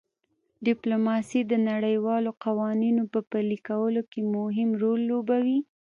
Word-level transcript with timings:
ډیپلوماسي 0.65 1.41
د 1.51 1.53
نړیوالو 1.69 2.31
قوانینو 2.43 3.03
په 3.13 3.19
پلي 3.31 3.57
کولو 3.69 4.01
کې 4.11 4.21
مهم 4.35 4.69
رول 4.81 4.99
لوبوي 5.11 5.59